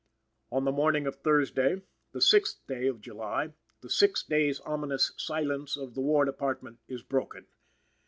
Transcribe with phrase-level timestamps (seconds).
[0.51, 5.77] On the morning of Thursday, the sixth day of July, the six days ominous silence
[5.77, 7.45] of the War Department is broken.